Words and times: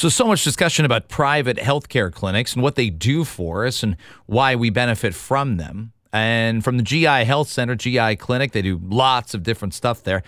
So, 0.00 0.08
so 0.08 0.26
much 0.26 0.44
discussion 0.44 0.86
about 0.86 1.10
private 1.10 1.58
healthcare 1.58 2.10
clinics 2.10 2.54
and 2.54 2.62
what 2.62 2.74
they 2.74 2.88
do 2.88 3.22
for 3.22 3.66
us 3.66 3.82
and 3.82 3.98
why 4.24 4.56
we 4.56 4.70
benefit 4.70 5.14
from 5.14 5.58
them. 5.58 5.92
And 6.10 6.64
from 6.64 6.78
the 6.78 6.82
GI 6.82 7.26
Health 7.26 7.48
Center, 7.48 7.74
GI 7.74 8.16
Clinic, 8.16 8.52
they 8.52 8.62
do 8.62 8.80
lots 8.82 9.34
of 9.34 9.42
different 9.42 9.74
stuff 9.74 10.02
there. 10.02 10.22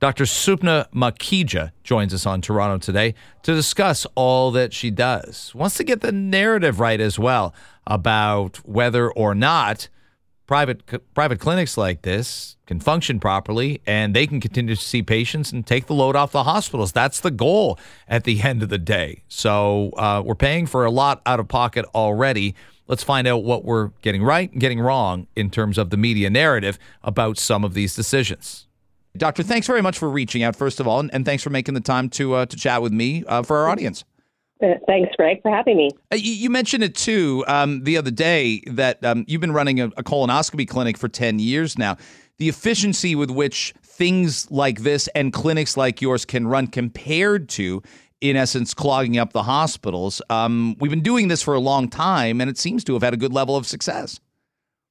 Dr. 0.00 0.24
Sapna 0.24 0.90
Makhija 0.94 1.72
joins 1.84 2.14
us 2.14 2.24
on 2.24 2.40
Toronto 2.40 2.78
today 2.78 3.14
to 3.42 3.54
discuss 3.54 4.06
all 4.14 4.50
that 4.52 4.72
she 4.72 4.90
does. 4.90 5.54
Wants 5.54 5.76
to 5.76 5.84
get 5.84 6.00
the 6.00 6.10
narrative 6.10 6.80
right 6.80 6.98
as 6.98 7.18
well 7.18 7.54
about 7.86 8.56
whether 8.66 9.12
or 9.12 9.34
not 9.34 9.90
private 10.48 11.14
private 11.14 11.38
clinics 11.38 11.76
like 11.76 12.02
this 12.02 12.56
can 12.66 12.80
function 12.80 13.20
properly 13.20 13.80
and 13.86 14.16
they 14.16 14.26
can 14.26 14.40
continue 14.40 14.74
to 14.74 14.80
see 14.80 15.02
patients 15.02 15.52
and 15.52 15.64
take 15.64 15.86
the 15.86 15.94
load 15.94 16.16
off 16.16 16.32
the 16.32 16.42
hospitals. 16.42 16.90
That's 16.90 17.20
the 17.20 17.30
goal 17.30 17.78
at 18.08 18.24
the 18.24 18.42
end 18.42 18.64
of 18.64 18.70
the 18.70 18.78
day. 18.78 19.22
So 19.28 19.90
uh, 19.90 20.22
we're 20.24 20.34
paying 20.34 20.66
for 20.66 20.84
a 20.84 20.90
lot 20.90 21.22
out 21.24 21.38
of 21.38 21.46
pocket 21.46 21.84
already. 21.94 22.56
Let's 22.88 23.04
find 23.04 23.28
out 23.28 23.44
what 23.44 23.64
we're 23.64 23.88
getting 24.00 24.22
right 24.24 24.50
and 24.50 24.60
getting 24.60 24.80
wrong 24.80 25.28
in 25.36 25.50
terms 25.50 25.78
of 25.78 25.90
the 25.90 25.98
media 25.98 26.30
narrative 26.30 26.78
about 27.04 27.38
some 27.38 27.62
of 27.62 27.74
these 27.74 27.94
decisions. 27.94 28.66
Doctor, 29.16 29.42
thanks 29.42 29.66
very 29.66 29.82
much 29.82 29.98
for 29.98 30.08
reaching 30.08 30.42
out, 30.42 30.56
first 30.56 30.80
of 30.80 30.88
all, 30.88 31.00
and, 31.00 31.12
and 31.12 31.24
thanks 31.24 31.42
for 31.42 31.50
making 31.50 31.74
the 31.74 31.80
time 31.80 32.08
to 32.10 32.34
uh, 32.34 32.46
to 32.46 32.56
chat 32.56 32.80
with 32.80 32.92
me 32.92 33.24
uh, 33.26 33.42
for 33.42 33.58
our 33.58 33.68
audience. 33.68 34.04
Uh, 34.62 34.74
thanks, 34.86 35.14
Greg, 35.16 35.40
for 35.42 35.50
having 35.50 35.76
me. 35.76 35.90
Uh, 36.12 36.16
you, 36.16 36.50
mentioned 36.50 36.82
it 36.82 36.94
too 36.94 37.44
um, 37.46 37.84
the 37.84 37.96
other 37.96 38.10
day 38.10 38.60
that 38.66 39.04
um, 39.04 39.24
you've 39.28 39.40
been 39.40 39.52
running 39.52 39.80
a, 39.80 39.86
a, 39.86 40.02
colonoscopy 40.02 40.66
clinic 40.66 40.98
for 40.98 41.08
10 41.08 41.38
years 41.38 41.78
now. 41.78 41.96
The 42.38 42.48
efficiency 42.48 43.14
with 43.14 43.30
which 43.30 43.72
things 43.82 44.50
like 44.50 44.80
this 44.80 45.08
and 45.08 45.32
clinics 45.32 45.76
like 45.76 46.02
yours 46.02 46.24
can 46.24 46.46
run 46.46 46.66
compared 46.66 47.48
to, 47.50 47.82
in 48.20 48.36
essence, 48.36 48.74
clogging 48.74 49.16
up 49.16 49.32
the 49.32 49.44
hospitals. 49.44 50.20
Um, 50.28 50.76
we've 50.80 50.90
been 50.90 51.02
doing 51.02 51.28
this 51.28 51.42
for 51.42 51.54
a 51.54 51.60
long 51.60 51.88
time, 51.88 52.40
and 52.40 52.50
it 52.50 52.58
seems 52.58 52.82
to 52.84 52.94
have 52.94 53.02
had 53.02 53.14
a 53.14 53.16
good 53.16 53.32
level 53.32 53.56
of 53.56 53.66
success. 53.66 54.18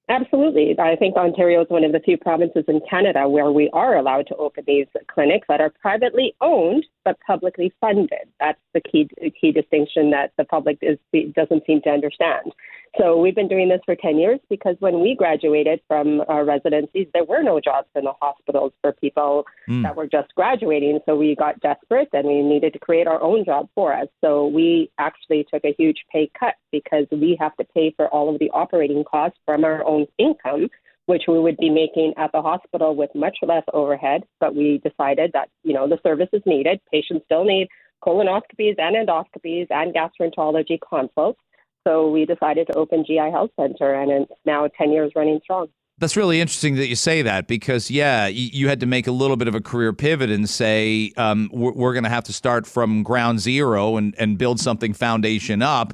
Absolutely. 0.10 0.74
I 0.80 0.96
think 0.96 1.18
Ontario 1.18 1.62
is 1.62 1.70
one 1.70 1.84
of 1.84 1.92
the 1.92 2.00
few 2.00 2.18
provinces 2.18 2.64
in 2.70 2.80
Canada 2.90 3.28
where 3.28 3.52
we 3.52 3.70
are 3.74 3.98
allowed 3.98 4.28
to 4.28 4.36
open 4.38 4.64
these 4.66 4.88
clinics 5.08 5.48
that 5.50 5.60
are 5.60 5.74
privately 5.82 6.34
owned 6.40 6.86
but 7.04 7.20
publicly 7.28 7.74
funded. 7.82 8.30
That's 8.40 8.60
the 8.74 8.80
key 8.80 9.10
key 9.40 9.52
distinction 9.52 10.12
that 10.12 10.32
the 10.38 10.46
public 10.46 10.78
is, 10.82 10.98
doesn't 11.34 11.66
seem 11.68 11.82
to 11.82 11.90
understand. 11.90 12.54
So 13.00 13.18
we've 13.18 13.36
been 13.36 13.48
doing 13.48 13.70
this 13.70 13.82
for 13.86 13.96
10 13.96 14.18
years 14.18 14.40
because 14.50 14.76
when 14.80 15.02
we 15.02 15.16
graduated 15.16 15.82
from 15.88 16.24
our 16.28 16.46
residencies, 16.46 17.08
there 17.14 17.24
were 17.24 17.44
no 17.44 17.60
jobs 17.60 17.88
in 17.96 18.04
the 18.06 18.14
hospitals 18.20 18.74
for 18.82 18.92
people 18.94 19.46
mm. 19.70 19.84
that 19.84 19.96
were 19.96 20.08
just 20.08 20.34
graduating. 20.36 21.00
So 21.06 21.16
we 21.16 21.36
got 21.36 21.60
desperate 21.60 22.10
and 22.14 22.28
we 22.28 22.42
needed 22.42 22.74
to 22.74 22.80
create 22.80 23.08
our 23.08 23.22
own 23.22 23.46
job 23.46 23.70
for 23.76 23.94
us. 23.94 24.08
So 24.22 24.48
we 24.48 24.92
actually 24.98 25.46
took 25.52 25.64
a 25.64 25.76
huge 25.78 25.98
pay 26.12 26.32
cut 26.40 26.56
because 26.72 27.06
we 27.12 27.38
have 27.40 27.56
to 27.58 27.66
pay 27.66 27.94
for 27.96 28.08
all 28.08 28.34
of 28.34 28.40
the 28.40 28.50
operating 28.52 29.04
costs 29.04 29.38
from 29.46 29.64
our 29.64 29.86
own 29.86 30.08
income 30.18 30.68
which 31.08 31.24
we 31.26 31.40
would 31.40 31.56
be 31.56 31.70
making 31.70 32.14
at 32.18 32.30
the 32.34 32.42
hospital 32.42 32.94
with 32.94 33.10
much 33.16 33.38
less 33.42 33.64
overhead. 33.74 34.24
But 34.42 34.56
we 34.56 34.82
decided 34.84 35.32
that, 35.34 35.50
you 35.64 35.74
know, 35.74 35.88
the 35.88 36.00
service 36.04 36.28
is 36.34 36.42
needed. 36.46 36.82
Patients 36.92 37.24
still 37.26 37.46
need 37.46 37.70
colonoscopies 38.06 38.76
and 38.78 38.96
endoscopies 38.96 39.68
and 39.70 39.96
gastroenterology 39.96 40.78
consults. 40.88 41.40
So 41.88 42.10
we 42.10 42.26
decided 42.26 42.68
to 42.68 42.74
open 42.74 43.06
GI 43.06 43.32
Health 43.32 43.52
Center, 43.58 43.94
and 43.94 44.12
it's 44.12 44.32
now 44.46 44.68
10 44.78 44.92
years 44.92 45.14
running 45.16 45.40
strong. 45.42 45.68
That's 46.00 46.18
really 46.18 46.42
interesting 46.42 46.76
that 46.76 46.88
you 46.88 46.96
say 46.96 47.22
that 47.22 47.48
because, 47.48 47.90
yeah, 47.90 48.28
you, 48.28 48.68
had 48.68 48.82
to 48.82 48.86
make 48.86 49.08
a 49.08 49.12
little 49.12 49.38
bit 49.38 49.48
of 49.48 49.56
a 49.56 49.62
career 49.62 49.94
pivot 49.94 50.30
and 50.30 50.48
say, 50.50 51.14
um, 51.16 51.50
we're, 51.52 51.94
going 51.94 52.04
to 52.04 52.10
have 52.10 52.26
to 52.26 52.34
start 52.34 52.68
from 52.68 53.04
ground 53.04 53.40
zero 53.40 53.96
and, 53.96 54.14
and 54.20 54.38
build 54.38 54.60
something 54.60 54.94
foundation 54.94 55.62
up. 55.62 55.94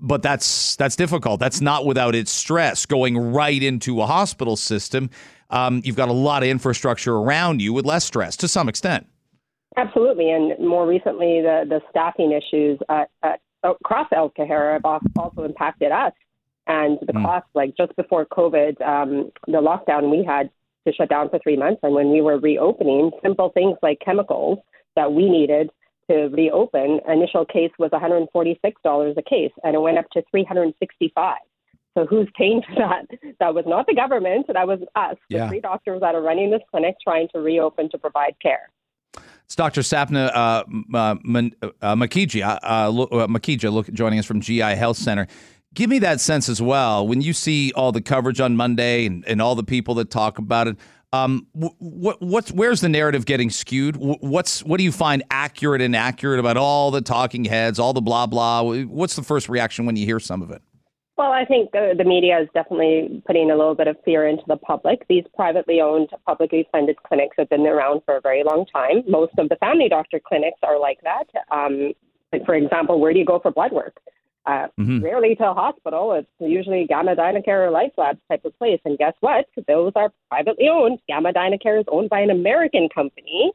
But 0.00 0.22
that's 0.22 0.76
that's 0.76 0.96
difficult. 0.96 1.40
That's 1.40 1.60
not 1.60 1.84
without 1.86 2.14
its 2.14 2.30
stress. 2.30 2.84
Going 2.84 3.16
right 3.16 3.62
into 3.62 4.02
a 4.02 4.06
hospital 4.06 4.56
system, 4.56 5.08
um, 5.50 5.82
you've 5.84 5.96
got 5.96 6.08
a 6.08 6.12
lot 6.12 6.42
of 6.42 6.48
infrastructure 6.48 7.14
around 7.14 7.62
you 7.62 7.72
with 7.72 7.84
less 7.86 8.04
stress 8.04 8.36
to 8.38 8.48
some 8.48 8.68
extent. 8.68 9.06
Absolutely, 9.76 10.30
and 10.30 10.58
more 10.58 10.86
recently, 10.86 11.40
the 11.42 11.64
the 11.68 11.80
staffing 11.90 12.32
issues 12.32 12.78
at, 12.88 13.08
at 13.22 13.40
across 13.64 14.08
El 14.12 14.30
Cajera 14.30 14.80
have 14.82 15.02
also 15.18 15.44
impacted 15.44 15.90
us. 15.90 16.12
And 16.66 16.98
the 17.02 17.12
mm. 17.12 17.24
cost, 17.24 17.46
like 17.54 17.76
just 17.76 17.94
before 17.96 18.26
COVID, 18.26 18.80
um, 18.80 19.30
the 19.46 19.60
lockdown, 19.60 20.10
we 20.10 20.24
had 20.24 20.50
to 20.86 20.92
shut 20.92 21.10
down 21.10 21.28
for 21.28 21.38
three 21.40 21.56
months. 21.56 21.80
And 21.82 21.94
when 21.94 22.10
we 22.10 22.20
were 22.20 22.38
reopening, 22.38 23.10
simple 23.22 23.50
things 23.50 23.76
like 23.82 23.98
chemicals 24.04 24.58
that 24.96 25.12
we 25.12 25.28
needed 25.28 25.70
to 26.10 26.28
reopen, 26.28 27.00
initial 27.08 27.44
case 27.44 27.70
was 27.78 27.90
$146 27.90 29.16
a 29.16 29.22
case, 29.22 29.52
and 29.62 29.74
it 29.74 29.80
went 29.80 29.98
up 29.98 30.06
to 30.12 30.22
365 30.30 31.36
so 31.96 32.06
who's 32.06 32.28
paying 32.36 32.62
for 32.62 32.74
that? 32.76 33.06
That 33.40 33.54
was 33.54 33.64
not 33.66 33.86
the 33.86 33.94
government. 33.94 34.46
That 34.52 34.66
was 34.66 34.80
us, 34.94 35.16
yeah. 35.28 35.44
the 35.44 35.48
three 35.48 35.60
doctors 35.60 36.00
that 36.00 36.14
are 36.14 36.22
running 36.22 36.50
this 36.50 36.62
clinic, 36.70 36.96
trying 37.02 37.28
to 37.34 37.40
reopen 37.40 37.88
to 37.90 37.98
provide 37.98 38.34
care. 38.42 38.70
It's 39.44 39.56
Dr. 39.56 39.82
Sapna 39.82 40.30
uh, 40.34 40.64
uh, 40.94 40.96
uh, 40.96 41.94
Makhija, 41.94 42.42
uh, 42.42 42.58
uh, 42.62 43.70
look, 43.70 43.92
joining 43.92 44.18
us 44.18 44.26
from 44.26 44.40
GI 44.40 44.60
Health 44.60 44.96
Center. 44.96 45.26
Give 45.74 45.90
me 45.90 45.98
that 46.00 46.20
sense 46.20 46.48
as 46.48 46.62
well. 46.62 47.06
When 47.06 47.20
you 47.20 47.32
see 47.32 47.72
all 47.72 47.92
the 47.92 48.00
coverage 48.00 48.40
on 48.40 48.56
Monday 48.56 49.06
and, 49.06 49.24
and 49.26 49.42
all 49.42 49.54
the 49.54 49.64
people 49.64 49.94
that 49.96 50.10
talk 50.10 50.38
about 50.38 50.68
it, 50.68 50.76
um, 51.12 51.46
what, 51.52 52.20
what's 52.20 52.50
where's 52.50 52.80
the 52.80 52.88
narrative 52.88 53.24
getting 53.24 53.50
skewed? 53.50 53.96
What's 53.96 54.64
what 54.64 54.78
do 54.78 54.84
you 54.84 54.90
find 54.90 55.22
accurate 55.30 55.80
and 55.80 55.94
inaccurate 55.94 56.40
about 56.40 56.56
all 56.56 56.90
the 56.90 57.02
talking 57.02 57.44
heads, 57.44 57.78
all 57.78 57.92
the 57.92 58.02
blah 58.02 58.26
blah? 58.26 58.62
What's 58.62 59.14
the 59.14 59.22
first 59.22 59.48
reaction 59.48 59.86
when 59.86 59.94
you 59.94 60.06
hear 60.06 60.18
some 60.18 60.42
of 60.42 60.50
it? 60.50 60.62
Well, 61.16 61.30
I 61.30 61.44
think 61.44 61.70
the, 61.70 61.94
the 61.96 62.04
media 62.04 62.40
is 62.40 62.48
definitely 62.54 63.22
putting 63.24 63.50
a 63.50 63.56
little 63.56 63.76
bit 63.76 63.86
of 63.86 63.96
fear 64.04 64.26
into 64.26 64.42
the 64.48 64.56
public. 64.56 65.06
These 65.08 65.24
privately 65.36 65.80
owned, 65.80 66.08
publicly 66.26 66.66
funded 66.72 67.00
clinics 67.04 67.36
have 67.38 67.48
been 67.48 67.66
around 67.66 68.02
for 68.04 68.16
a 68.16 68.20
very 68.20 68.42
long 68.42 68.66
time. 68.66 69.04
Most 69.06 69.32
of 69.38 69.48
the 69.48 69.56
family 69.56 69.88
doctor 69.88 70.20
clinics 70.20 70.58
are 70.64 70.78
like 70.78 70.98
that. 71.02 71.26
Um, 71.52 71.92
for 72.44 72.56
example, 72.56 72.98
where 72.98 73.12
do 73.12 73.20
you 73.20 73.24
go 73.24 73.38
for 73.38 73.52
blood 73.52 73.70
work? 73.70 73.96
Uh, 74.46 74.66
mm-hmm. 74.78 75.02
Rarely 75.02 75.36
to 75.36 75.50
a 75.50 75.54
hospital. 75.54 76.12
It's 76.14 76.28
usually 76.38 76.84
Gamma 76.86 77.14
Dynacare 77.14 77.68
or 77.68 77.70
Life 77.70 77.92
Labs 77.96 78.18
type 78.28 78.44
of 78.44 78.58
place. 78.58 78.80
And 78.84 78.98
guess 78.98 79.14
what? 79.20 79.46
Those 79.68 79.92
are 79.94 80.12
privately 80.28 80.68
owned. 80.68 80.98
Gamma 81.08 81.32
Dynacare 81.32 81.78
is 81.78 81.86
owned 81.88 82.10
by 82.10 82.20
an 82.20 82.30
American 82.30 82.88
company 82.92 83.52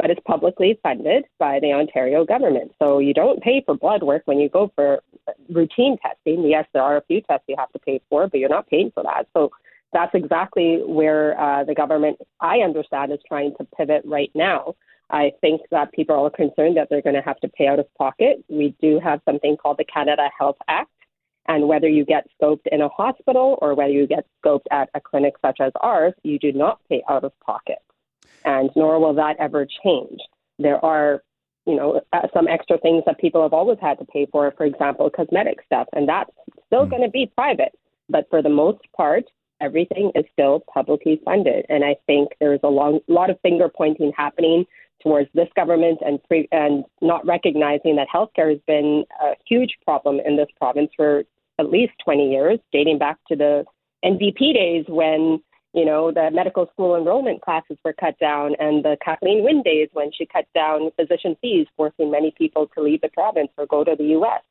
but 0.00 0.10
it's 0.10 0.20
publicly 0.26 0.78
funded 0.82 1.24
by 1.38 1.60
the 1.60 1.72
Ontario 1.72 2.24
government. 2.24 2.72
So 2.78 3.00
you 3.00 3.12
don't 3.12 3.42
pay 3.42 3.62
for 3.64 3.74
blood 3.76 4.02
work 4.02 4.22
when 4.24 4.38
you 4.38 4.48
go 4.48 4.72
for 4.74 5.02
routine 5.50 5.98
testing. 5.98 6.48
Yes, 6.48 6.66
there 6.72 6.82
are 6.82 6.96
a 6.96 7.02
few 7.02 7.20
tests 7.20 7.44
you 7.48 7.56
have 7.58 7.70
to 7.72 7.78
pay 7.78 8.00
for, 8.08 8.26
but 8.26 8.40
you're 8.40 8.48
not 8.48 8.66
paying 8.68 8.90
for 8.94 9.02
that. 9.02 9.26
So 9.34 9.50
that's 9.92 10.14
exactly 10.14 10.80
where 10.86 11.38
uh, 11.38 11.64
the 11.64 11.74
government, 11.74 12.18
I 12.40 12.58
understand, 12.60 13.12
is 13.12 13.18
trying 13.28 13.54
to 13.58 13.66
pivot 13.76 14.02
right 14.06 14.30
now. 14.34 14.74
I 15.10 15.32
think 15.42 15.62
that 15.70 15.92
people 15.92 16.16
are 16.24 16.30
concerned 16.30 16.78
that 16.78 16.88
they're 16.88 17.02
going 17.02 17.16
to 17.16 17.22
have 17.22 17.40
to 17.40 17.48
pay 17.48 17.66
out 17.66 17.80
of 17.80 17.92
pocket. 17.94 18.42
We 18.48 18.74
do 18.80 19.00
have 19.00 19.20
something 19.26 19.58
called 19.58 19.78
the 19.78 19.84
Canada 19.84 20.30
Health 20.38 20.56
Act. 20.68 20.90
And 21.46 21.68
whether 21.68 21.88
you 21.88 22.06
get 22.06 22.26
scoped 22.40 22.68
in 22.70 22.80
a 22.80 22.88
hospital 22.88 23.58
or 23.60 23.74
whether 23.74 23.92
you 23.92 24.06
get 24.06 24.24
scoped 24.42 24.66
at 24.70 24.88
a 24.94 25.00
clinic 25.00 25.34
such 25.42 25.58
as 25.60 25.72
ours, 25.80 26.14
you 26.22 26.38
do 26.38 26.52
not 26.52 26.78
pay 26.88 27.02
out 27.08 27.24
of 27.24 27.38
pocket 27.40 27.80
and 28.44 28.70
nor 28.76 28.98
will 28.98 29.14
that 29.14 29.36
ever 29.38 29.66
change. 29.84 30.18
There 30.58 30.82
are, 30.84 31.22
you 31.66 31.76
know, 31.76 32.00
uh, 32.12 32.28
some 32.34 32.48
extra 32.48 32.78
things 32.78 33.02
that 33.06 33.18
people 33.18 33.42
have 33.42 33.52
always 33.52 33.78
had 33.80 33.98
to 33.98 34.04
pay 34.04 34.26
for, 34.30 34.52
for 34.56 34.64
example, 34.64 35.10
cosmetic 35.10 35.58
stuff, 35.64 35.88
and 35.92 36.08
that's 36.08 36.30
still 36.66 36.86
mm. 36.86 36.90
going 36.90 37.02
to 37.02 37.10
be 37.10 37.30
private. 37.34 37.72
But 38.08 38.28
for 38.28 38.42
the 38.42 38.48
most 38.48 38.80
part, 38.96 39.24
everything 39.60 40.10
is 40.14 40.24
still 40.32 40.64
publicly 40.72 41.20
funded, 41.24 41.66
and 41.68 41.84
I 41.84 41.96
think 42.06 42.30
there's 42.40 42.60
a 42.62 42.68
long, 42.68 43.00
lot 43.08 43.30
of 43.30 43.38
finger 43.40 43.68
pointing 43.68 44.12
happening 44.16 44.64
towards 45.02 45.28
this 45.34 45.48
government 45.56 45.98
and 46.04 46.22
pre- 46.24 46.48
and 46.52 46.84
not 47.00 47.26
recognizing 47.26 47.96
that 47.96 48.08
healthcare 48.14 48.50
has 48.50 48.60
been 48.66 49.04
a 49.22 49.32
huge 49.46 49.76
problem 49.84 50.20
in 50.24 50.36
this 50.36 50.48
province 50.58 50.90
for 50.96 51.24
at 51.58 51.70
least 51.70 51.92
20 52.04 52.30
years, 52.30 52.58
dating 52.72 52.98
back 52.98 53.18
to 53.28 53.36
the 53.36 53.64
NDP 54.04 54.54
days 54.54 54.84
when 54.88 55.40
you 55.72 55.84
know, 55.84 56.10
the 56.10 56.30
medical 56.32 56.66
school 56.72 56.96
enrollment 56.96 57.42
classes 57.42 57.78
were 57.84 57.92
cut 57.92 58.18
down, 58.18 58.56
and 58.58 58.84
the 58.84 58.96
Kathleen 59.04 59.44
Wynne 59.44 59.62
days 59.62 59.88
when 59.92 60.10
she 60.12 60.26
cut 60.26 60.46
down 60.54 60.90
physician 60.96 61.36
fees, 61.40 61.66
forcing 61.76 62.10
many 62.10 62.32
people 62.36 62.68
to 62.74 62.82
leave 62.82 63.00
the 63.02 63.08
province 63.08 63.50
or 63.56 63.66
go 63.66 63.84
to 63.84 63.94
the 63.96 64.04
U.S. 64.04 64.42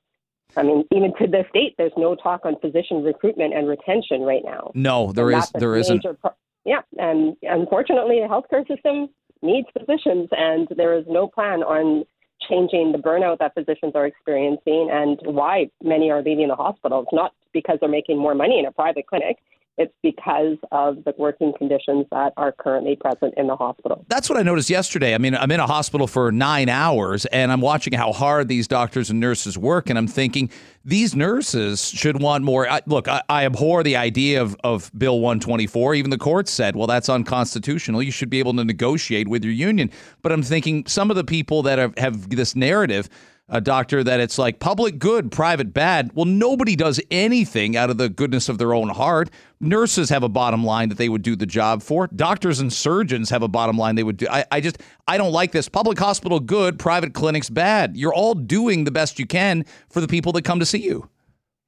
I 0.55 0.63
mean, 0.63 0.85
even 0.91 1.13
to 1.19 1.27
this 1.27 1.45
date, 1.53 1.75
there's 1.77 1.91
no 1.97 2.15
talk 2.15 2.41
on 2.45 2.55
physician 2.59 3.03
recruitment 3.03 3.53
and 3.53 3.67
retention 3.67 4.21
right 4.21 4.43
now. 4.43 4.71
No, 4.73 5.11
there 5.11 5.29
is, 5.31 5.51
there 5.51 5.75
isn't. 5.75 6.05
Pro- 6.21 6.33
yeah, 6.65 6.81
and 6.97 7.35
unfortunately, 7.43 8.19
the 8.21 8.27
healthcare 8.27 8.67
system 8.67 9.09
needs 9.41 9.67
physicians, 9.77 10.29
and 10.31 10.67
there 10.75 10.97
is 10.97 11.05
no 11.07 11.27
plan 11.27 11.63
on 11.63 12.05
changing 12.49 12.93
the 12.93 12.97
burnout 12.97 13.39
that 13.39 13.53
physicians 13.53 13.91
are 13.95 14.05
experiencing 14.05 14.89
and 14.91 15.19
why 15.23 15.69
many 15.83 16.09
are 16.09 16.21
leaving 16.21 16.47
the 16.47 16.55
hospitals. 16.55 17.07
Not 17.11 17.33
because 17.53 17.77
they're 17.79 17.89
making 17.89 18.17
more 18.17 18.33
money 18.33 18.59
in 18.59 18.65
a 18.65 18.71
private 18.71 19.05
clinic, 19.07 19.37
It's 19.79 19.93
because 20.03 20.57
of 20.73 21.05
the 21.05 21.13
working 21.17 21.53
conditions 21.57 22.05
that 22.11 22.33
are 22.35 22.51
currently 22.51 22.97
present 22.97 23.33
in 23.37 23.47
the 23.47 23.55
hospital. 23.55 24.05
That's 24.09 24.29
what 24.29 24.37
I 24.37 24.41
noticed 24.41 24.69
yesterday. 24.69 25.15
I 25.15 25.17
mean, 25.17 25.35
I'm 25.35 25.49
in 25.51 25.61
a 25.61 25.67
hospital 25.67 26.05
for 26.05 26.33
nine 26.33 26.67
hours 26.67 27.25
and 27.27 27.49
I'm 27.49 27.61
watching 27.61 27.93
how 27.93 28.11
hard 28.11 28.49
these 28.49 28.67
doctors 28.67 29.09
and 29.09 29.21
nurses 29.21 29.57
work, 29.57 29.89
and 29.89 29.97
I'm 29.97 30.07
thinking 30.07 30.51
these 30.83 31.15
nurses 31.15 31.89
should 31.89 32.21
want 32.21 32.43
more. 32.43 32.69
I, 32.69 32.81
look, 32.87 33.07
I, 33.07 33.21
I 33.29 33.45
abhor 33.45 33.81
the 33.81 33.95
idea 33.95 34.41
of, 34.41 34.57
of 34.65 34.91
Bill 34.97 35.21
124. 35.21 35.95
Even 35.95 36.11
the 36.11 36.17
court 36.17 36.49
said, 36.49 36.75
well, 36.75 36.87
that's 36.87 37.07
unconstitutional. 37.07 38.03
You 38.03 38.11
should 38.11 38.29
be 38.29 38.39
able 38.39 38.53
to 38.55 38.65
negotiate 38.65 39.29
with 39.29 39.45
your 39.45 39.53
union. 39.53 39.91
But 40.21 40.33
I'm 40.33 40.43
thinking 40.43 40.85
some 40.87 41.09
of 41.09 41.15
the 41.15 41.23
people 41.23 41.63
that 41.63 41.79
have, 41.79 41.97
have 41.97 42.29
this 42.29 42.53
narrative 42.53 43.09
a 43.49 43.59
doctor 43.61 44.03
that 44.03 44.19
it's 44.19 44.37
like 44.37 44.59
public 44.59 44.99
good, 44.99 45.31
private 45.31 45.73
bad. 45.73 46.11
Well, 46.13 46.25
nobody 46.25 46.75
does 46.75 47.01
anything 47.09 47.75
out 47.75 47.89
of 47.89 47.97
the 47.97 48.09
goodness 48.09 48.49
of 48.49 48.57
their 48.57 48.73
own 48.73 48.89
heart. 48.89 49.29
Nurses 49.59 50.09
have 50.09 50.23
a 50.23 50.29
bottom 50.29 50.63
line 50.63 50.89
that 50.89 50.97
they 50.97 51.09
would 51.09 51.21
do 51.21 51.35
the 51.35 51.45
job 51.45 51.81
for. 51.81 52.07
Doctors 52.07 52.59
and 52.59 52.71
surgeons 52.71 53.29
have 53.29 53.43
a 53.43 53.47
bottom 53.47 53.77
line 53.77 53.95
they 53.95 54.03
would 54.03 54.17
do. 54.17 54.27
I, 54.29 54.45
I 54.51 54.61
just, 54.61 54.81
I 55.07 55.17
don't 55.17 55.33
like 55.33 55.51
this. 55.51 55.67
Public 55.67 55.97
hospital 55.99 56.39
good, 56.39 56.79
private 56.79 57.13
clinics 57.13 57.49
bad. 57.49 57.97
You're 57.97 58.13
all 58.13 58.35
doing 58.35 58.83
the 58.83 58.91
best 58.91 59.19
you 59.19 59.25
can 59.25 59.65
for 59.89 60.01
the 60.01 60.07
people 60.07 60.31
that 60.33 60.43
come 60.43 60.59
to 60.59 60.65
see 60.65 60.79
you. 60.79 61.09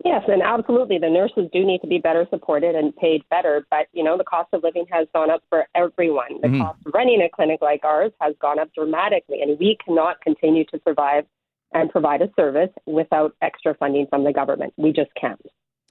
Yes, 0.04 0.24
and 0.28 0.42
absolutely. 0.42 0.98
The 0.98 1.10
nurses 1.10 1.48
do 1.54 1.64
need 1.64 1.80
to 1.82 1.88
be 1.88 2.00
better 2.00 2.26
supported 2.32 2.74
and 2.74 2.96
paid 2.96 3.24
better. 3.30 3.68
But, 3.70 3.88
you 3.94 4.04
know, 4.04 4.18
the 4.18 4.24
cost 4.24 4.50
of 4.52 4.64
living 4.64 4.86
has 4.90 5.08
gone 5.14 5.30
up 5.30 5.44
for 5.50 5.68
everyone. 5.76 6.42
The 6.42 6.48
mm-hmm. 6.48 6.62
cost 6.62 6.80
of 6.86 6.94
running 6.94 7.22
a 7.22 7.30
clinic 7.30 7.62
like 7.62 7.84
ours 7.84 8.12
has 8.20 8.34
gone 8.42 8.58
up 8.58 8.74
dramatically, 8.74 9.42
and 9.42 9.60
we 9.60 9.78
cannot 9.86 10.20
continue 10.22 10.66
to 10.66 10.82
survive 10.88 11.26
and 11.74 11.90
provide 11.90 12.22
a 12.22 12.30
service 12.36 12.70
without 12.86 13.36
extra 13.42 13.74
funding 13.76 14.08
from 14.10 14.24
the 14.24 14.34
government. 14.34 14.74
We 14.78 14.92
just 14.92 15.12
can't. 15.20 15.42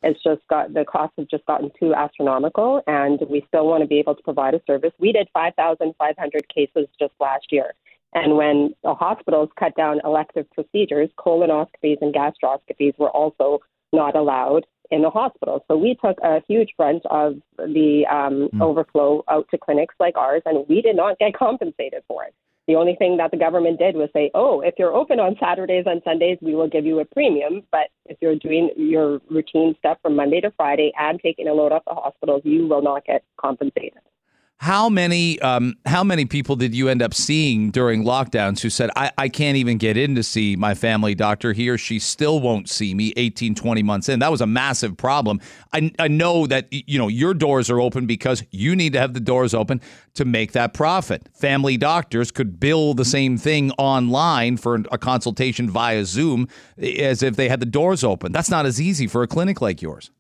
It's 0.02 0.22
just 0.22 0.40
got 0.48 0.72
the 0.72 0.84
costs 0.84 1.14
have 1.18 1.28
just 1.28 1.44
gotten 1.46 1.70
too 1.78 1.94
astronomical, 1.94 2.82
and 2.86 3.20
we 3.28 3.44
still 3.48 3.66
want 3.66 3.82
to 3.82 3.86
be 3.86 3.98
able 3.98 4.14
to 4.14 4.22
provide 4.22 4.54
a 4.54 4.62
service. 4.66 4.92
We 4.98 5.12
did 5.12 5.28
5,500 5.34 6.48
cases 6.48 6.86
just 6.98 7.12
last 7.20 7.46
year. 7.50 7.74
And 8.12 8.36
when 8.36 8.74
the 8.82 8.94
hospitals 8.94 9.50
cut 9.58 9.76
down 9.76 10.00
elective 10.04 10.50
procedures, 10.50 11.10
colonoscopies 11.18 11.98
and 12.00 12.14
gastroscopies 12.14 12.98
were 12.98 13.10
also 13.10 13.60
not 13.92 14.16
allowed 14.16 14.66
in 14.90 15.02
the 15.02 15.10
hospital. 15.10 15.64
So 15.68 15.76
we 15.76 15.96
took 16.04 16.18
a 16.22 16.42
huge 16.48 16.70
brunt 16.76 17.04
of 17.10 17.34
the 17.58 18.04
um, 18.10 18.48
mm. 18.52 18.60
overflow 18.60 19.22
out 19.28 19.46
to 19.50 19.58
clinics 19.58 19.94
like 20.00 20.16
ours, 20.16 20.42
and 20.46 20.66
we 20.68 20.82
did 20.82 20.96
not 20.96 21.18
get 21.18 21.34
compensated 21.34 22.02
for 22.08 22.24
it. 22.24 22.34
The 22.70 22.76
only 22.76 22.94
thing 22.94 23.16
that 23.16 23.32
the 23.32 23.36
government 23.36 23.80
did 23.80 23.96
was 23.96 24.10
say, 24.12 24.30
oh, 24.32 24.60
if 24.60 24.74
you're 24.78 24.94
open 24.94 25.18
on 25.18 25.34
Saturdays 25.40 25.86
and 25.88 26.00
Sundays, 26.04 26.38
we 26.40 26.54
will 26.54 26.68
give 26.68 26.86
you 26.86 27.00
a 27.00 27.04
premium. 27.04 27.64
But 27.72 27.88
if 28.06 28.16
you're 28.20 28.36
doing 28.36 28.70
your 28.76 29.20
routine 29.28 29.74
stuff 29.80 29.98
from 30.02 30.14
Monday 30.14 30.40
to 30.40 30.52
Friday 30.56 30.92
and 30.96 31.18
taking 31.20 31.48
a 31.48 31.52
load 31.52 31.72
off 31.72 31.82
the 31.84 31.94
hospitals, 31.94 32.42
you 32.44 32.68
will 32.68 32.80
not 32.80 33.04
get 33.04 33.24
compensated. 33.40 33.98
How 34.60 34.90
many 34.90 35.40
um, 35.40 35.76
how 35.86 36.04
many 36.04 36.26
people 36.26 36.54
did 36.54 36.74
you 36.74 36.90
end 36.90 37.00
up 37.00 37.14
seeing 37.14 37.70
during 37.70 38.04
lockdowns 38.04 38.60
who 38.60 38.68
said, 38.68 38.90
I, 38.94 39.10
I 39.16 39.30
can't 39.30 39.56
even 39.56 39.78
get 39.78 39.96
in 39.96 40.14
to 40.16 40.22
see 40.22 40.54
my 40.54 40.74
family 40.74 41.14
doctor. 41.14 41.54
He 41.54 41.70
or 41.70 41.78
she 41.78 41.98
still 41.98 42.40
won't 42.40 42.68
see 42.68 42.92
me 42.92 43.14
18, 43.16 43.54
20 43.54 43.82
months 43.82 44.10
in. 44.10 44.18
That 44.18 44.30
was 44.30 44.42
a 44.42 44.46
massive 44.46 44.98
problem. 44.98 45.40
I, 45.72 45.90
I 45.98 46.08
know 46.08 46.46
that 46.46 46.68
you 46.70 46.98
know 46.98 47.08
your 47.08 47.32
doors 47.32 47.70
are 47.70 47.80
open 47.80 48.04
because 48.04 48.44
you 48.50 48.76
need 48.76 48.92
to 48.92 49.00
have 49.00 49.14
the 49.14 49.20
doors 49.20 49.54
open 49.54 49.80
to 50.12 50.26
make 50.26 50.52
that 50.52 50.74
profit. 50.74 51.30
Family 51.32 51.78
doctors 51.78 52.30
could 52.30 52.60
bill 52.60 52.92
the 52.92 53.06
same 53.06 53.38
thing 53.38 53.70
online 53.78 54.58
for 54.58 54.82
a 54.92 54.98
consultation 54.98 55.70
via 55.70 56.04
Zoom 56.04 56.48
as 56.76 57.22
if 57.22 57.34
they 57.34 57.48
had 57.48 57.60
the 57.60 57.66
doors 57.66 58.04
open. 58.04 58.30
That's 58.30 58.50
not 58.50 58.66
as 58.66 58.78
easy 58.78 59.06
for 59.06 59.22
a 59.22 59.26
clinic 59.26 59.62
like 59.62 59.80
yours. 59.80 60.10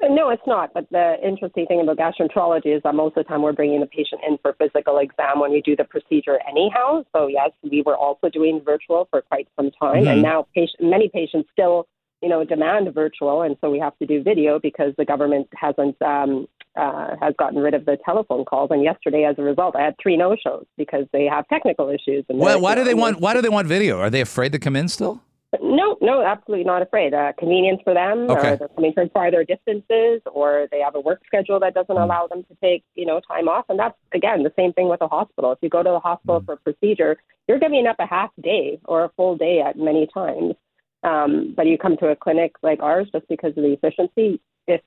No, 0.00 0.30
it's 0.30 0.42
not. 0.46 0.72
But 0.74 0.88
the 0.90 1.16
interesting 1.24 1.66
thing 1.66 1.80
about 1.80 1.96
gastroenterology 1.96 2.76
is 2.76 2.82
that 2.84 2.94
most 2.94 3.16
of 3.16 3.24
the 3.24 3.28
time 3.28 3.42
we're 3.42 3.52
bringing 3.52 3.80
the 3.80 3.86
patient 3.86 4.20
in 4.26 4.38
for 4.38 4.54
physical 4.54 4.98
exam 4.98 5.40
when 5.40 5.50
we 5.50 5.60
do 5.60 5.74
the 5.74 5.84
procedure 5.84 6.38
anyhow. 6.48 7.04
So 7.14 7.26
yes, 7.26 7.50
we 7.62 7.82
were 7.82 7.96
also 7.96 8.28
doing 8.28 8.60
virtual 8.64 9.08
for 9.10 9.22
quite 9.22 9.48
some 9.56 9.70
time, 9.72 10.02
mm-hmm. 10.02 10.08
and 10.08 10.22
now 10.22 10.46
patient, 10.54 10.80
many 10.80 11.08
patients 11.08 11.48
still, 11.52 11.88
you 12.22 12.28
know, 12.28 12.44
demand 12.44 12.92
virtual, 12.94 13.42
and 13.42 13.56
so 13.60 13.70
we 13.70 13.78
have 13.80 13.98
to 13.98 14.06
do 14.06 14.22
video 14.22 14.60
because 14.60 14.92
the 14.98 15.04
government 15.04 15.48
hasn't 15.54 16.00
um, 16.00 16.46
uh, 16.76 17.16
has 17.20 17.34
gotten 17.36 17.58
rid 17.58 17.74
of 17.74 17.84
the 17.84 17.98
telephone 18.04 18.44
calls. 18.44 18.70
And 18.70 18.84
yesterday, 18.84 19.24
as 19.24 19.34
a 19.38 19.42
result, 19.42 19.74
I 19.74 19.82
had 19.82 19.96
three 20.00 20.16
no 20.16 20.36
shows 20.36 20.64
because 20.76 21.06
they 21.12 21.24
have 21.24 21.46
technical 21.48 21.88
issues. 21.88 22.24
And 22.28 22.38
well, 22.38 22.60
why 22.60 22.76
do 22.76 22.84
they 22.84 22.94
want? 22.94 23.20
Why 23.20 23.34
do 23.34 23.42
they 23.42 23.48
want 23.48 23.66
video? 23.66 23.98
Are 23.98 24.10
they 24.10 24.20
afraid 24.20 24.52
to 24.52 24.60
come 24.60 24.76
in 24.76 24.88
still? 24.88 25.20
No, 25.62 25.96
no, 26.02 26.22
absolutely 26.22 26.64
not 26.64 26.82
afraid. 26.82 27.14
Uh, 27.14 27.32
convenience 27.38 27.80
for 27.82 27.94
them, 27.94 28.30
okay. 28.30 28.52
or 28.52 28.56
they're 28.56 28.68
coming 28.68 28.92
from 28.92 29.08
farther 29.08 29.44
distances, 29.44 30.20
or 30.26 30.68
they 30.70 30.80
have 30.80 30.94
a 30.94 31.00
work 31.00 31.22
schedule 31.26 31.58
that 31.60 31.72
doesn't 31.72 31.96
mm. 31.96 32.02
allow 32.02 32.26
them 32.26 32.44
to 32.44 32.56
take, 32.62 32.84
you 32.94 33.06
know, 33.06 33.20
time 33.20 33.48
off. 33.48 33.64
And 33.70 33.78
that's 33.78 33.96
again 34.12 34.42
the 34.42 34.52
same 34.56 34.74
thing 34.74 34.88
with 34.88 35.00
a 35.00 35.08
hospital. 35.08 35.52
If 35.52 35.58
you 35.62 35.70
go 35.70 35.82
to 35.82 35.88
the 35.88 36.00
hospital 36.00 36.42
mm. 36.42 36.44
for 36.44 36.52
a 36.54 36.56
procedure, 36.58 37.16
you're 37.48 37.58
giving 37.58 37.86
up 37.86 37.96
a 37.98 38.06
half 38.06 38.30
day 38.42 38.78
or 38.84 39.04
a 39.04 39.10
full 39.16 39.38
day 39.38 39.62
at 39.66 39.78
many 39.78 40.06
times. 40.12 40.54
Um, 41.02 41.54
but 41.56 41.66
you 41.66 41.78
come 41.78 41.96
to 41.98 42.08
a 42.08 42.16
clinic 42.16 42.52
like 42.62 42.80
ours 42.82 43.08
just 43.12 43.26
because 43.28 43.50
of 43.56 43.62
the 43.62 43.72
efficiency. 43.72 44.42
If 44.66 44.82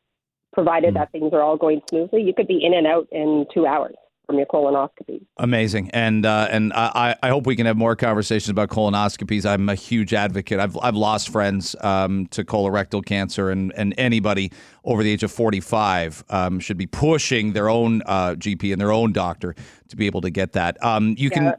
provided 0.54 0.92
mm. 0.92 0.98
that 0.98 1.12
things 1.12 1.34
are 1.34 1.42
all 1.42 1.58
going 1.58 1.82
smoothly, 1.90 2.22
you 2.22 2.36
could 2.36 2.48
be 2.48 2.64
in 2.64 2.76
and 2.76 2.86
out 2.86 3.08
in 3.12 3.48
two 3.52 3.66
hours 3.66 3.96
from 4.32 4.38
your 4.38 4.48
colonoscopy. 4.48 5.26
Amazing, 5.38 5.90
and 5.92 6.26
uh, 6.26 6.48
and 6.50 6.72
I, 6.74 7.16
I 7.22 7.30
hope 7.30 7.46
we 7.46 7.56
can 7.56 7.66
have 7.66 7.76
more 7.76 7.96
conversations 7.98 8.50
about 8.50 8.70
colonoscopies. 8.70 9.46
I'm 9.46 9.68
a 9.68 9.76
huge 9.76 10.14
advocate. 10.14 10.60
I've 10.60 10.78
I've 10.82 10.96
lost 10.96 11.30
friends 11.30 11.76
um, 11.82 12.28
to 12.28 12.44
colorectal 12.46 13.06
cancer, 13.06 13.50
and 13.50 13.74
and 13.76 13.94
anybody 13.98 14.52
over 14.86 15.04
the 15.04 15.12
age 15.12 15.24
of 15.24 15.32
45 15.32 16.24
um, 16.30 16.60
should 16.60 16.78
be 16.78 16.88
pushing 16.88 17.54
their 17.54 17.70
own 17.70 18.02
uh, 18.06 18.36
GP 18.36 18.72
and 18.72 18.80
their 18.80 18.92
own 18.92 19.12
doctor 19.12 19.54
to 19.90 19.96
be 19.96 20.06
able 20.06 20.22
to 20.22 20.30
get 20.30 20.54
that. 20.54 20.82
Um, 20.84 21.16
you 21.18 21.30
yeah. 21.30 21.38
can 21.38 21.54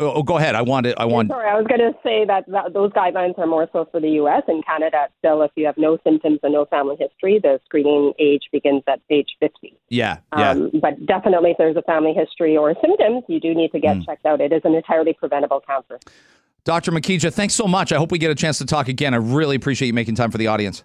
Oh, 0.00 0.12
oh, 0.14 0.22
go 0.24 0.38
ahead. 0.38 0.56
I 0.56 0.62
wanted. 0.62 0.96
I 0.98 1.04
want. 1.04 1.28
Sorry, 1.28 1.48
I 1.48 1.54
was 1.54 1.66
going 1.68 1.80
to 1.80 1.92
say 2.02 2.24
that, 2.24 2.46
that 2.48 2.72
those 2.72 2.90
guidelines 2.92 3.38
are 3.38 3.46
more 3.46 3.68
so 3.72 3.86
for 3.92 4.00
the 4.00 4.10
U.S. 4.10 4.42
In 4.48 4.60
Canada, 4.62 5.06
still, 5.18 5.42
if 5.42 5.52
you 5.54 5.66
have 5.66 5.78
no 5.78 5.98
symptoms 6.02 6.40
and 6.42 6.52
no 6.52 6.64
family 6.64 6.96
history, 6.98 7.38
the 7.40 7.60
screening 7.64 8.12
age 8.18 8.42
begins 8.50 8.82
at 8.88 9.00
age 9.08 9.28
50. 9.38 9.78
Yeah, 9.88 10.18
yeah. 10.36 10.50
Um, 10.50 10.70
but 10.82 11.06
definitely, 11.06 11.52
if 11.52 11.58
there's 11.58 11.76
a 11.76 11.82
family 11.82 12.12
history 12.12 12.56
or 12.56 12.74
symptoms, 12.80 13.22
you 13.28 13.38
do 13.38 13.54
need 13.54 13.70
to 13.70 13.78
get 13.78 13.98
mm. 13.98 14.04
checked 14.04 14.26
out. 14.26 14.40
It 14.40 14.52
is 14.52 14.62
an 14.64 14.74
entirely 14.74 15.12
preventable 15.12 15.60
cancer. 15.60 16.00
Dr. 16.64 16.90
Makhija, 16.90 17.32
thanks 17.32 17.54
so 17.54 17.68
much. 17.68 17.92
I 17.92 17.98
hope 17.98 18.10
we 18.10 18.18
get 18.18 18.32
a 18.32 18.34
chance 18.34 18.58
to 18.58 18.66
talk 18.66 18.88
again. 18.88 19.14
I 19.14 19.18
really 19.18 19.54
appreciate 19.54 19.86
you 19.86 19.94
making 19.94 20.16
time 20.16 20.32
for 20.32 20.38
the 20.38 20.48
audience. 20.48 20.82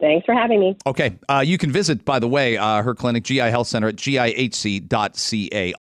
Thanks 0.00 0.24
for 0.24 0.32
having 0.32 0.60
me. 0.60 0.76
Okay. 0.86 1.18
Uh, 1.28 1.42
you 1.44 1.58
can 1.58 1.72
visit, 1.72 2.04
by 2.04 2.20
the 2.20 2.28
way, 2.28 2.56
uh, 2.56 2.82
her 2.82 2.94
clinic, 2.94 3.24
GI 3.24 3.38
Health 3.38 3.66
Center 3.66 3.88
at 3.88 3.96
gihc.ca. 3.96 5.74